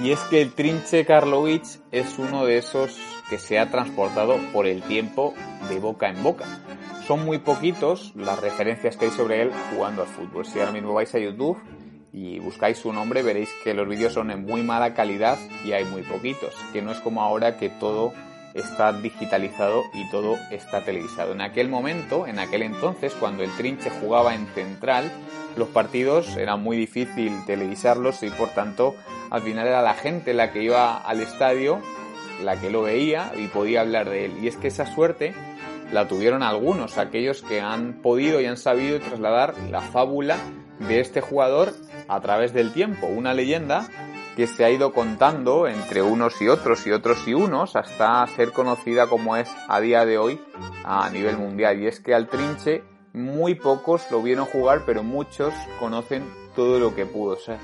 Y 0.06 0.12
es 0.12 0.20
que 0.30 0.40
el 0.40 0.54
Trinche 0.54 1.04
Karlovic 1.04 1.64
es 1.92 2.20
uno 2.20 2.46
de 2.46 2.60
esos 2.60 2.96
que 3.28 3.40
se 3.40 3.58
ha 3.58 3.72
transportado 3.72 4.38
por 4.54 4.68
el 4.68 4.84
tiempo 4.84 5.34
de 5.68 5.80
boca 5.80 6.10
en 6.10 6.22
boca. 6.22 6.46
Son 7.08 7.26
muy 7.26 7.40
poquitos 7.40 8.14
las 8.16 8.40
referencias 8.40 8.98
que 8.98 9.06
hay 9.06 9.12
sobre 9.12 9.42
él 9.42 9.52
jugando 9.74 10.04
al 10.04 10.08
fútbol. 10.08 10.46
Si 10.46 10.60
ahora 10.60 10.74
mismo 10.74 10.94
vais 10.94 11.16
a 11.16 11.18
YouTube 11.18 11.58
y 12.14 12.38
buscáis 12.38 12.78
su 12.78 12.94
nombre 12.94 13.24
veréis 13.24 13.50
que 13.64 13.74
los 13.74 13.90
vídeos 13.90 14.14
son 14.14 14.30
en 14.30 14.46
muy 14.46 14.62
mala 14.62 14.94
calidad 14.94 15.40
y 15.66 15.72
hay 15.72 15.86
muy 15.86 16.04
poquitos, 16.04 16.54
que 16.72 16.84
no 16.84 16.92
es 16.92 17.00
como 17.00 17.24
ahora 17.24 17.58
que 17.58 17.70
todo 17.70 18.14
está 18.56 18.94
digitalizado 18.94 19.84
y 19.94 20.10
todo 20.10 20.38
está 20.50 20.82
televisado. 20.82 21.34
En 21.34 21.42
aquel 21.42 21.70
momento, 21.70 22.26
en 22.26 22.40
aquel 22.40 22.64
entonces, 22.64 23.14
cuando 23.14 23.44
el 23.44 23.52
Trinche 23.56 23.90
jugaba 23.90 24.34
en 24.34 24.48
Central, 24.48 25.12
los 25.58 25.68
partidos 25.70 26.36
era 26.38 26.56
muy 26.56 26.78
difícil 26.78 27.34
televisarlos 27.46 28.24
y 28.24 28.30
por 28.30 28.50
tanto 28.50 28.96
al 29.30 29.42
final 29.42 29.68
era 29.68 29.82
la 29.82 29.94
gente 29.94 30.34
la 30.34 30.52
que 30.52 30.64
iba 30.64 30.98
al 30.98 31.20
estadio, 31.20 31.82
la 32.44 32.60
que 32.60 32.70
lo 32.70 32.84
veía 32.84 33.32
y 33.36 33.48
podía 33.48 33.82
hablar 33.82 34.10
de 34.10 34.26
él. 34.26 34.34
Y 34.42 34.48
es 34.48 34.58
que 34.58 34.70
esa 34.70 34.86
suerte 34.86 35.34
la 35.92 36.08
tuvieron 36.08 36.42
algunos, 36.42 36.98
aquellos 36.98 37.42
que 37.42 37.62
han 37.62 37.94
podido 38.02 38.42
y 38.42 38.46
han 38.46 38.58
sabido 38.58 39.00
trasladar 39.00 39.54
la 39.70 39.82
fábula 39.82 40.38
de 40.80 41.00
este 41.00 41.22
jugador 41.22 41.74
a 42.08 42.20
través 42.22 42.54
del 42.54 42.74
tiempo, 42.74 43.08
una 43.08 43.34
leyenda 43.34 43.88
que 44.36 44.48
se 44.48 44.66
ha 44.66 44.70
ido 44.70 44.94
contando 44.94 45.68
entre 45.68 46.02
unos 46.02 46.42
y 46.42 46.50
otros 46.50 46.86
y 46.86 46.92
otros 46.92 47.28
y 47.28 47.34
unos 47.34 47.76
hasta 47.76 48.26
ser 48.28 48.52
conocida 48.52 49.08
como 49.08 49.36
es 49.36 49.50
a 49.68 49.80
día 49.80 50.06
de 50.06 50.18
hoy 50.18 50.42
a 50.84 51.10
nivel 51.10 51.38
mundial. 51.38 51.82
Y 51.82 51.88
es 51.88 52.00
que 52.00 52.14
al 52.14 52.28
Trinche 52.28 52.84
muy 53.14 53.56
pocos 53.56 54.12
lo 54.12 54.22
vieron 54.22 54.46
jugar, 54.46 54.84
pero 54.86 55.04
muchos 55.04 55.54
conocen 55.80 56.30
todo 56.56 56.80
lo 56.80 56.94
que 56.94 57.06
pudo 57.06 57.38
ser. 57.38 57.60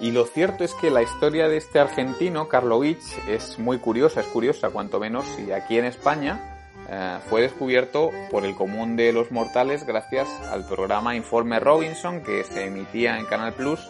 Y 0.00 0.12
lo 0.12 0.24
cierto 0.24 0.64
es 0.64 0.72
que 0.74 0.90
la 0.90 1.02
historia 1.02 1.46
de 1.48 1.58
este 1.58 1.78
argentino, 1.78 2.48
Karlovich, 2.48 3.04
es 3.28 3.58
muy 3.58 3.76
curiosa, 3.78 4.20
es 4.20 4.26
curiosa 4.28 4.70
cuanto 4.70 4.98
menos, 4.98 5.26
y 5.38 5.52
aquí 5.52 5.76
en 5.76 5.84
España 5.84 6.59
eh, 6.90 7.18
fue 7.28 7.42
descubierto 7.42 8.10
por 8.30 8.44
el 8.44 8.56
común 8.56 8.96
de 8.96 9.12
los 9.12 9.30
mortales 9.30 9.86
gracias 9.86 10.28
al 10.50 10.66
programa 10.66 11.14
Informe 11.14 11.60
Robinson 11.60 12.22
que 12.22 12.42
se 12.42 12.66
emitía 12.66 13.16
en 13.16 13.26
Canal 13.26 13.52
Plus 13.52 13.88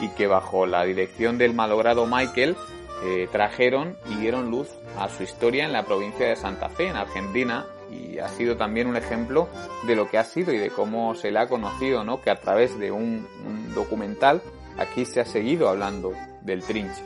y 0.00 0.08
que 0.10 0.28
bajo 0.28 0.64
la 0.64 0.84
dirección 0.84 1.38
del 1.38 1.54
malogrado 1.54 2.06
Michael 2.06 2.56
eh, 3.04 3.28
trajeron 3.32 3.96
y 4.08 4.14
dieron 4.14 4.50
luz 4.50 4.68
a 4.98 5.08
su 5.08 5.22
historia 5.22 5.64
en 5.64 5.72
la 5.72 5.84
provincia 5.84 6.28
de 6.28 6.36
Santa 6.36 6.68
Fe, 6.68 6.88
en 6.88 6.96
Argentina, 6.96 7.66
y 7.90 8.18
ha 8.18 8.28
sido 8.28 8.56
también 8.56 8.86
un 8.86 8.96
ejemplo 8.96 9.48
de 9.86 9.96
lo 9.96 10.08
que 10.08 10.18
ha 10.18 10.24
sido 10.24 10.52
y 10.52 10.58
de 10.58 10.70
cómo 10.70 11.14
se 11.14 11.30
le 11.30 11.38
ha 11.38 11.46
conocido, 11.46 12.04
¿no? 12.04 12.20
Que 12.20 12.30
a 12.30 12.36
través 12.36 12.78
de 12.78 12.90
un, 12.90 13.28
un 13.44 13.74
documental 13.74 14.40
aquí 14.78 15.04
se 15.04 15.20
ha 15.20 15.24
seguido 15.24 15.68
hablando 15.68 16.12
del 16.42 16.62
trinche. 16.62 17.02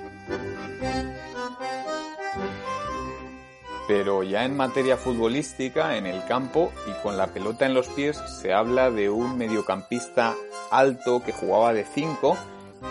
Pero 3.91 4.23
ya 4.23 4.45
en 4.45 4.57
materia 4.57 4.97
futbolística, 4.97 5.97
en 5.97 6.07
el 6.07 6.25
campo 6.25 6.71
y 6.87 6.93
con 7.03 7.17
la 7.17 7.27
pelota 7.27 7.67
en 7.67 7.75
los 7.75 7.89
pies, 7.89 8.23
se 8.41 8.53
habla 8.53 8.89
de 8.93 9.11
un 9.11 9.37
mediocampista 9.37 10.37
alto 10.71 11.25
que 11.25 11.33
jugaba 11.33 11.73
de 11.73 11.85
5, 11.85 12.37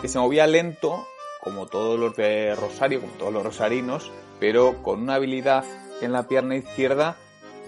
que 0.01 0.10
se 0.10 0.20
movía 0.20 0.46
lento 0.46 1.08
como 1.41 1.68
todos 1.68 1.98
los 1.98 2.18
de 2.18 2.53
Rosario, 2.53 3.00
como 3.00 3.13
todos 3.13 3.32
los 3.32 3.44
rosarinos, 3.44 4.12
pero 4.41 4.84
con 4.84 5.01
una 5.03 5.15
habilidad 5.15 5.63
en 6.01 6.12
la 6.12 6.27
pierna 6.27 6.58
izquierda 6.58 7.15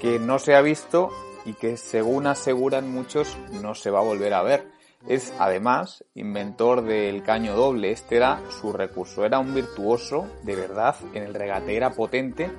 que 0.02 0.20
no 0.20 0.38
se 0.38 0.54
ha 0.54 0.62
visto 0.62 1.10
y 1.46 1.54
que 1.54 1.78
según 1.78 2.28
aseguran 2.28 2.92
muchos 2.92 3.38
no 3.62 3.76
se 3.76 3.92
va 3.92 4.00
a 4.00 4.04
volver 4.04 4.34
a 4.34 4.44
ver. 4.44 4.68
Es 5.08 5.34
además 5.40 6.04
inventor 6.16 6.84
del 6.84 7.24
caño 7.24 7.56
doble, 7.56 7.92
este 7.92 8.18
era 8.18 8.42
su 8.60 8.74
recurso, 8.74 9.24
era 9.24 9.40
un 9.40 9.54
virtuoso 9.54 10.28
de 10.44 10.58
verdad 10.58 10.98
en 11.14 11.24
el 11.24 11.34
regate, 11.34 11.78
era 11.78 11.92
potente 11.92 12.52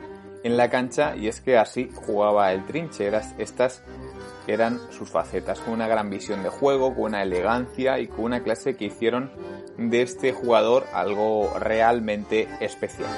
en 0.45 0.57
la 0.57 0.71
cancha 0.71 1.17
y 1.17 1.29
es 1.29 1.41
que 1.41 1.57
así 1.57 1.91
jugaba 1.95 2.53
el 2.53 2.65
trinche, 2.67 3.11
estas 3.39 3.83
eran 4.47 4.81
sus 4.91 5.09
facetas, 5.09 5.61
con 5.61 5.75
una 5.75 5.87
gran 5.87 6.11
visión 6.11 6.43
de 6.43 6.49
juego, 6.49 6.95
con 6.95 7.05
una 7.05 7.23
elegancia 7.23 8.01
y 8.01 8.09
con 8.09 8.25
una 8.25 8.43
clase 8.43 8.77
que 8.77 8.87
hicieron 8.87 9.31
de 9.77 10.03
este 10.03 10.33
jugador 10.33 10.85
algo 10.93 11.53
realmente 11.59 12.49
especial. 12.61 13.11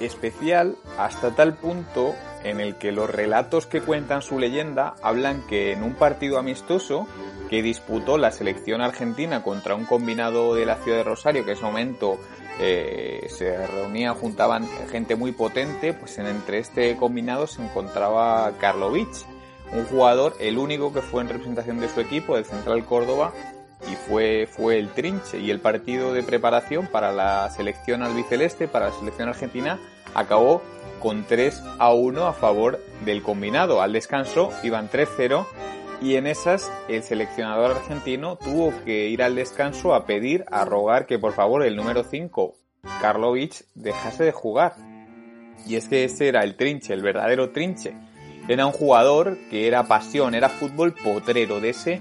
Especial 0.00 0.76
hasta 0.96 1.34
tal 1.34 1.54
punto 1.54 2.14
en 2.44 2.60
el 2.60 2.76
que 2.76 2.92
los 2.92 3.10
relatos 3.10 3.66
que 3.66 3.80
cuentan 3.80 4.22
su 4.22 4.38
leyenda 4.38 4.94
hablan 5.02 5.44
que 5.48 5.72
en 5.72 5.82
un 5.82 5.94
partido 5.94 6.38
amistoso 6.38 7.08
que 7.50 7.62
disputó 7.62 8.16
la 8.16 8.30
selección 8.30 8.80
argentina 8.80 9.42
contra 9.42 9.74
un 9.74 9.86
combinado 9.86 10.54
de 10.54 10.66
la 10.66 10.76
ciudad 10.76 10.98
de 10.98 11.04
Rosario, 11.04 11.44
que 11.44 11.52
en 11.52 11.56
ese 11.56 11.66
momento 11.66 12.20
eh, 12.60 13.26
se 13.28 13.66
reunían, 13.66 14.14
juntaban 14.14 14.68
gente 14.90 15.16
muy 15.16 15.32
potente, 15.32 15.92
pues 15.92 16.18
en, 16.18 16.26
entre 16.26 16.58
este 16.58 16.96
combinado 16.96 17.46
se 17.46 17.62
encontraba 17.62 18.52
Karlovich, 18.58 19.26
un 19.72 19.84
jugador, 19.84 20.34
el 20.40 20.58
único 20.58 20.92
que 20.92 21.02
fue 21.02 21.22
en 21.22 21.28
representación 21.28 21.80
de 21.80 21.88
su 21.88 22.00
equipo, 22.00 22.36
del 22.36 22.44
Central 22.44 22.84
Córdoba, 22.84 23.32
y 23.90 23.94
fue, 23.94 24.48
fue 24.50 24.78
el 24.78 24.88
trinche. 24.90 25.38
Y 25.38 25.50
el 25.50 25.60
partido 25.60 26.12
de 26.12 26.22
preparación 26.22 26.86
para 26.86 27.12
la 27.12 27.48
selección 27.50 28.02
albiceleste, 28.02 28.66
para 28.66 28.86
la 28.86 28.92
selección 28.92 29.28
argentina, 29.28 29.78
acabó 30.14 30.62
con 31.00 31.24
3 31.24 31.62
a 31.78 31.92
1 31.92 32.26
a 32.26 32.32
favor 32.32 32.80
del 33.04 33.22
combinado. 33.22 33.82
Al 33.82 33.92
descanso 33.92 34.52
iban 34.62 34.90
3-0 34.90 35.46
Y 36.00 36.14
en 36.14 36.28
esas 36.28 36.70
el 36.88 37.02
seleccionador 37.02 37.72
argentino 37.72 38.36
tuvo 38.36 38.72
que 38.84 39.08
ir 39.08 39.22
al 39.22 39.34
descanso 39.34 39.94
a 39.94 40.06
pedir, 40.06 40.44
a 40.50 40.64
rogar 40.64 41.06
que 41.06 41.18
por 41.18 41.32
favor 41.32 41.64
el 41.64 41.74
número 41.74 42.04
5, 42.04 42.56
Karlovic, 43.00 43.64
dejase 43.74 44.24
de 44.24 44.32
jugar. 44.32 44.74
Y 45.66 45.74
es 45.74 45.88
que 45.88 46.04
ese 46.04 46.28
era 46.28 46.44
el 46.44 46.56
trinche, 46.56 46.94
el 46.94 47.02
verdadero 47.02 47.50
trinche. 47.50 47.94
Era 48.46 48.64
un 48.64 48.72
jugador 48.72 49.36
que 49.50 49.66
era 49.66 49.88
pasión, 49.88 50.34
era 50.34 50.48
fútbol 50.48 50.94
potrero, 50.94 51.60
de 51.60 51.70
ese 51.70 52.00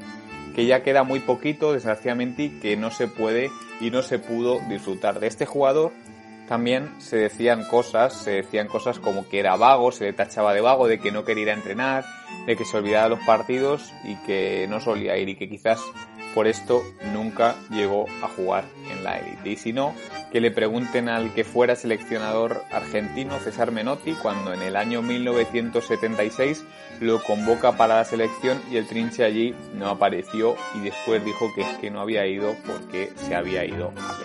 que 0.56 0.66
ya 0.66 0.82
queda 0.82 1.04
muy 1.04 1.20
poquito, 1.20 1.74
desgraciadamente, 1.74 2.44
y 2.44 2.60
que 2.60 2.78
no 2.78 2.90
se 2.90 3.08
puede 3.08 3.52
y 3.80 3.92
no 3.92 4.02
se 4.02 4.18
pudo 4.18 4.60
disfrutar. 4.70 5.20
De 5.20 5.28
este 5.28 5.46
jugador 5.46 5.92
también 6.48 6.90
se 7.00 7.18
decían 7.18 7.66
cosas, 7.66 8.14
se 8.14 8.32
decían 8.32 8.68
cosas 8.68 9.00
como 9.00 9.28
que 9.28 9.40
era 9.40 9.56
vago, 9.56 9.92
se 9.92 10.06
le 10.06 10.14
tachaba 10.14 10.54
de 10.54 10.62
vago, 10.62 10.88
de 10.88 11.00
que 11.00 11.12
no 11.12 11.26
quería 11.26 11.54
entrenar, 11.54 12.06
de 12.46 12.56
que 12.56 12.66
se 12.66 12.78
olvidaba 12.78 13.06
de 13.06 13.10
los 13.12 13.26
partidos 13.26 13.92
y 14.04 14.16
que 14.26 14.66
no 14.70 14.80
solía 14.80 15.18
ir 15.18 15.30
y 15.30 15.36
que 15.36 15.50
quizás 15.50 15.82
por 16.34 16.48
esto 16.48 16.84
nunca 17.14 17.56
llegó 17.72 18.06
a 18.22 18.28
jugar 18.28 18.66
en 18.92 19.04
la 19.04 19.18
élite. 19.18 19.50
Y 19.50 19.56
si 19.56 19.74
no, 19.74 19.94
que 20.32 20.40
le 20.40 20.52
pregunten 20.52 21.10
al 21.10 21.34
que 21.34 21.44
fuera 21.44 21.76
seleccionador 21.76 22.62
argentino, 22.72 23.40
César 23.40 23.72
Menotti, 23.72 24.14
cuando 24.14 24.54
en 24.54 24.62
el 24.62 24.76
año 24.76 25.02
1976 25.02 26.64
lo 27.02 27.22
convoca 27.24 27.76
para 27.78 27.98
la 27.98 28.06
selección 28.06 28.62
y 28.72 28.78
el 28.78 28.88
trinche 28.88 29.24
allí 29.24 29.56
no 29.74 29.90
apareció 29.90 30.56
y 30.76 30.82
después 30.82 31.24
dijo 31.26 31.52
que, 31.56 31.66
que 31.82 31.90
no 31.90 32.02
había 32.02 32.26
ido 32.26 32.56
porque 32.66 33.12
se 33.16 33.36
había 33.36 33.66
ido 33.66 33.92
a 33.98 34.17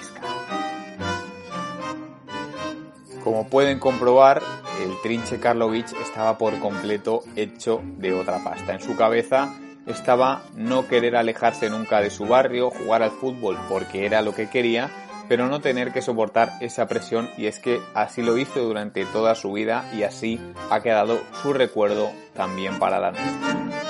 Como 3.23 3.47
pueden 3.47 3.79
comprobar, 3.79 4.43
el 4.83 5.01
trinche 5.03 5.39
Karlovich 5.39 5.93
estaba 6.03 6.39
por 6.39 6.59
completo 6.59 7.23
hecho 7.37 7.81
de 7.99 8.13
otra 8.13 8.43
pasta. 8.43 8.75
En 8.75 8.81
su 8.81 8.97
cabeza 8.97 9.55
estaba 9.87 10.43
no 10.57 10.89
querer 10.89 11.15
alejarse 11.15 11.71
nunca 11.71 12.01
de 12.01 12.11
su 12.11 12.27
barrio, 12.27 12.71
jugar 12.71 13.03
al 13.03 13.11
fútbol 13.13 13.57
porque 13.69 14.07
era 14.07 14.23
lo 14.23 14.35
que 14.35 14.51
quería, 14.51 14.91
pero 15.29 15.47
no 15.47 15.61
tener 15.61 15.93
que 15.93 16.03
soportar 16.03 16.53
esa 16.61 16.87
presión 16.87 17.31
y 17.37 17.47
es 17.47 17.61
que 17.61 17.81
así 17.95 18.23
lo 18.23 18.37
hizo 18.39 18.61
durante 18.61 19.05
toda 19.07 19.37
su 19.37 19.53
vida 19.53 19.89
y 19.95 20.03
así 20.03 20.41
ha 20.71 20.81
quedado 20.81 21.21
su 21.43 21.53
recuerdo 21.53 22.11
también 22.35 22.81
para 22.81 22.99
la 22.99 23.13
nuestra. 23.13 23.82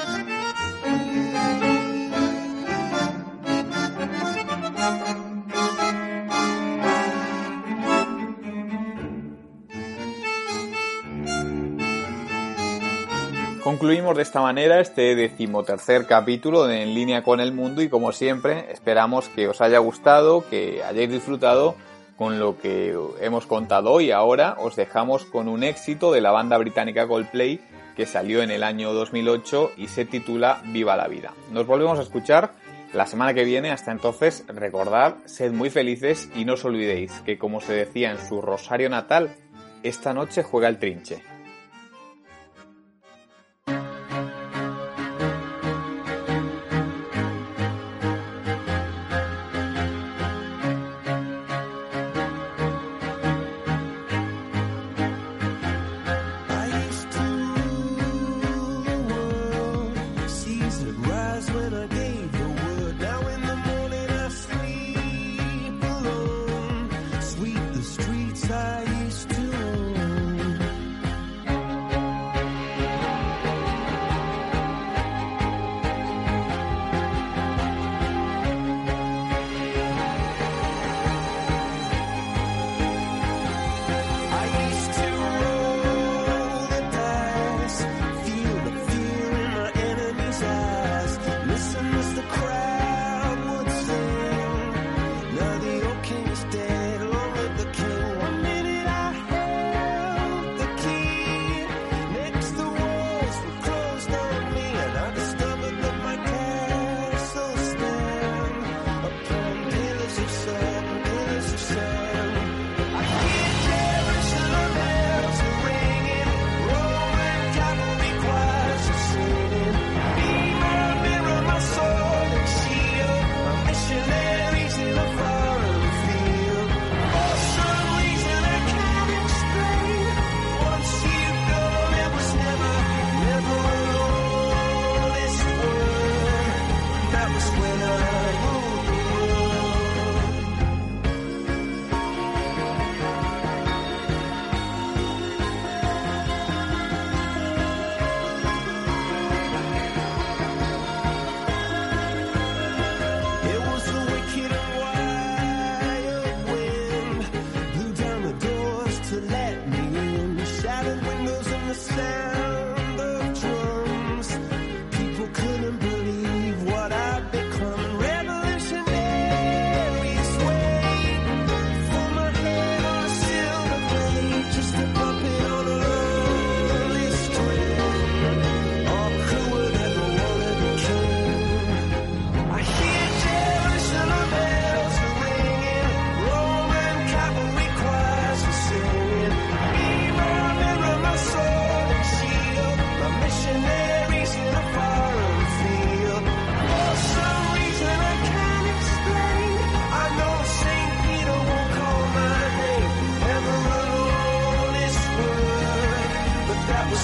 Concluimos 13.62 14.16
de 14.16 14.24
esta 14.24 14.40
manera 14.40 14.80
este 14.80 15.14
decimotercer 15.14 16.06
capítulo 16.06 16.64
de 16.64 16.82
En 16.82 16.94
línea 16.94 17.22
con 17.22 17.38
el 17.38 17.52
mundo 17.52 17.80
y 17.80 17.88
como 17.88 18.10
siempre 18.10 18.72
esperamos 18.72 19.28
que 19.28 19.46
os 19.46 19.60
haya 19.60 19.78
gustado, 19.78 20.44
que 20.50 20.82
hayáis 20.82 21.08
disfrutado 21.08 21.76
con 22.16 22.40
lo 22.40 22.58
que 22.58 22.92
hemos 23.20 23.46
contado 23.46 23.92
hoy. 23.92 24.10
Ahora 24.10 24.56
os 24.58 24.74
dejamos 24.74 25.24
con 25.26 25.46
un 25.46 25.62
éxito 25.62 26.10
de 26.10 26.20
la 26.20 26.32
banda 26.32 26.58
británica 26.58 27.06
Coldplay 27.06 27.60
que 27.94 28.04
salió 28.04 28.42
en 28.42 28.50
el 28.50 28.64
año 28.64 28.92
2008 28.94 29.70
y 29.76 29.86
se 29.86 30.06
titula 30.06 30.60
Viva 30.64 30.96
la 30.96 31.06
vida. 31.06 31.32
Nos 31.52 31.64
volvemos 31.64 32.00
a 32.00 32.02
escuchar 32.02 32.54
la 32.92 33.06
semana 33.06 33.32
que 33.32 33.44
viene. 33.44 33.70
Hasta 33.70 33.92
entonces, 33.92 34.44
recordad, 34.48 35.18
sed 35.26 35.52
muy 35.52 35.70
felices 35.70 36.28
y 36.34 36.44
no 36.44 36.54
os 36.54 36.64
olvidéis 36.64 37.12
que 37.20 37.38
como 37.38 37.60
se 37.60 37.74
decía 37.74 38.10
en 38.10 38.18
su 38.18 38.42
rosario 38.42 38.90
natal, 38.90 39.36
esta 39.84 40.12
noche 40.12 40.42
juega 40.42 40.66
el 40.66 40.80
trinche. 40.80 41.22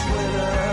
Twitter. 0.09 0.68